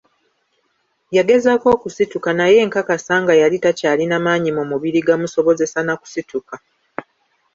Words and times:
Yagezaako 1.17 1.67
okusituka, 1.75 2.29
naye 2.39 2.59
nkakasa 2.67 3.13
nga 3.21 3.33
yali 3.41 3.57
takyalina 3.63 4.15
maanyi 4.25 4.51
mu 4.57 4.63
mubiri 4.71 4.99
gamusobozesa 5.07 5.79
na 5.83 5.93
kusituka. 6.01 6.55